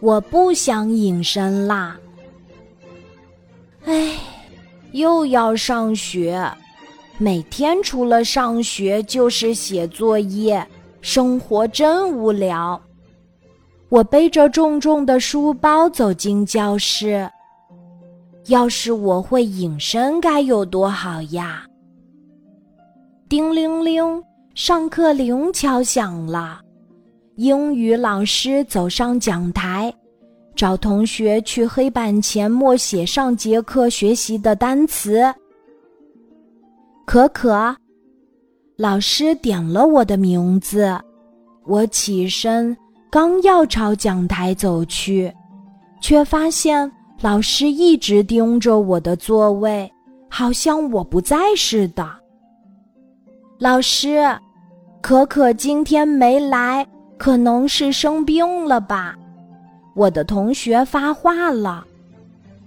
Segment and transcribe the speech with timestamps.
[0.00, 1.98] 我不想隐身啦。
[3.84, 4.16] 唉，
[4.92, 6.40] 又要上学，
[7.18, 10.66] 每天除了上学就是写作业，
[11.00, 12.80] 生活真无聊。
[13.88, 17.30] 我背着重重的书包走进教室。
[18.46, 21.64] 要是我会隐身，该有多好呀！
[23.28, 24.22] 叮铃铃，
[24.54, 26.60] 上课铃敲响了。
[27.36, 29.92] 英语老师走上讲台，
[30.54, 35.20] 找同学去黑板前默写上节课学习的单词。
[37.04, 37.74] 可可，
[38.76, 40.96] 老师点了我的名字，
[41.64, 42.76] 我起身，
[43.10, 45.32] 刚要朝讲台走去，
[46.00, 46.90] 却发现。
[47.20, 49.90] 老师一直盯着我的座位，
[50.28, 52.06] 好像我不在似的。
[53.58, 54.22] 老师，
[55.00, 56.86] 可可今天没来，
[57.16, 59.16] 可能是生病了吧？
[59.94, 61.86] 我的同学发话了。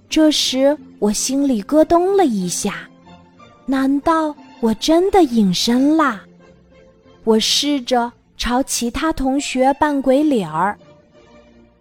[0.09, 2.87] 这时我心里咯噔了一下，
[3.65, 6.21] 难道我真的隐身啦？
[7.23, 10.77] 我试着朝其他同学扮鬼脸儿。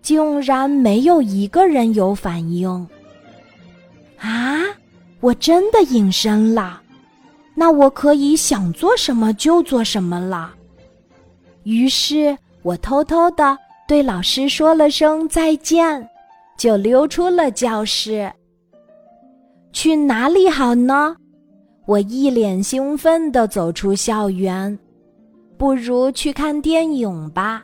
[0.02, 2.68] 竟然没有一个人有反应！
[4.18, 4.60] 啊，
[5.18, 6.80] 我真的隐身了，
[7.56, 10.54] 那我可以想做什么就做什么了。
[11.64, 16.04] 于是我偷偷的对老师说了声再见，
[16.58, 18.28] 就溜出了教室。
[19.72, 21.14] 去哪里好呢？
[21.86, 24.76] 我一脸兴奋的走出校园。
[25.56, 27.62] 不如去看电影吧，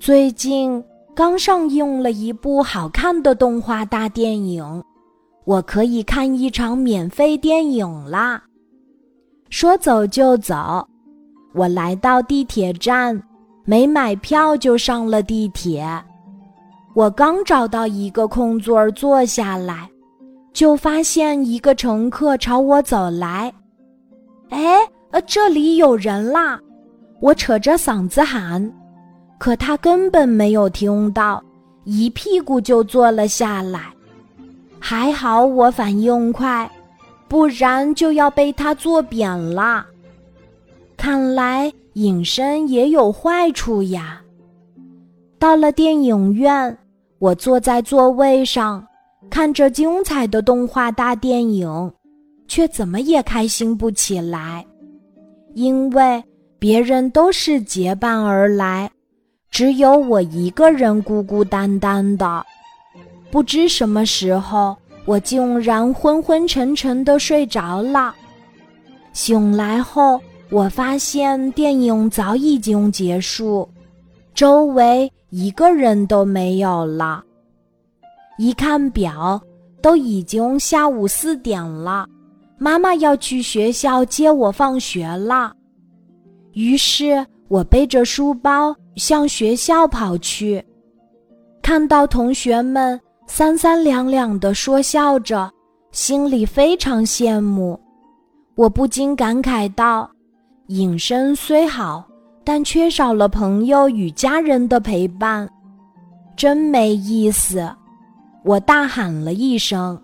[0.00, 0.84] 最近。
[1.14, 4.82] 刚上映了一部好看的动画大电影，
[5.44, 8.42] 我可以看一场免费电影啦！
[9.50, 10.88] 说走就走，
[11.52, 13.20] 我来到地铁站，
[13.70, 15.86] 没买票就上了地铁。
[16.92, 19.88] 我刚找到一个空座坐下来，
[20.52, 23.54] 就发现一个乘客朝我走来。
[24.48, 24.78] 哎，
[25.12, 26.58] 呃，这里有人啦！
[27.20, 28.68] 我扯着嗓子喊。
[29.38, 31.40] 可他根本没有听到，
[31.84, 33.82] 一屁股就坐了下来。
[34.80, 36.68] 还好我反应快，
[37.28, 39.86] 不然就要被他坐扁了。
[40.96, 44.20] 看来隐身也有坏处呀。
[45.38, 46.76] 到了电影院，
[47.18, 48.86] 我坐在座位上，
[49.30, 51.92] 看着精彩的动画大电影，
[52.46, 54.64] 却怎么也开心不起来，
[55.54, 56.22] 因为
[56.58, 58.90] 别人都是结伴而来。
[59.50, 62.44] 只有我一个人孤孤单单的，
[63.30, 64.76] 不知什么时候，
[65.06, 68.14] 我竟然昏昏沉沉的睡着了。
[69.12, 73.68] 醒来后，我发现电影早已经结束，
[74.34, 77.22] 周围一个人都没有了。
[78.36, 79.40] 一看表，
[79.80, 82.06] 都已经下午四点了，
[82.58, 85.52] 妈妈要去学校接我放学了。
[86.52, 87.26] 于是。
[87.50, 90.64] 我背着书包向学校跑去，
[91.60, 95.50] 看到同学们三三两两的说笑着，
[95.90, 97.76] 心里非常羡慕。
[98.54, 100.08] 我不禁感慨道
[100.70, 102.06] ：“隐身虽好，
[102.44, 105.50] 但缺少了朋友与家人的陪伴，
[106.36, 107.68] 真没意思。”
[108.44, 110.00] 我大喊了一声：“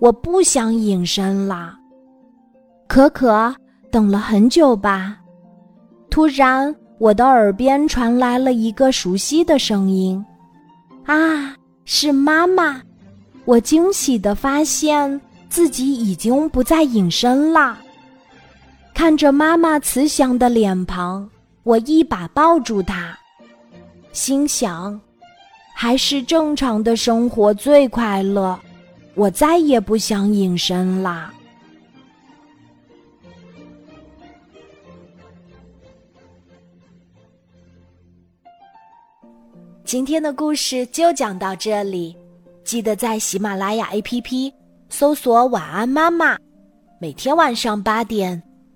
[0.00, 1.78] 我不想隐身啦！”
[2.88, 3.54] 可可
[3.92, 5.16] 等了很久吧，
[6.10, 6.74] 突然。
[6.98, 10.20] 我的耳边传来了一个熟悉的声音，
[11.04, 11.54] 啊，
[11.84, 12.82] 是妈妈！
[13.44, 17.78] 我惊喜的发现自己已经不再隐身了。
[18.98, 21.30] 看着妈妈慈祥的脸庞，
[21.62, 23.16] 我一把抱住她，
[24.10, 25.00] 心想，
[25.72, 28.58] 还是正常的生活最快乐。
[29.14, 31.32] 我再也不想隐身啦。
[39.84, 42.16] 今天的故事就讲到这里，
[42.64, 44.52] 记得在喜马拉雅 APP
[44.88, 46.36] 搜索“晚安妈妈”，
[47.00, 48.42] 每天晚上八点，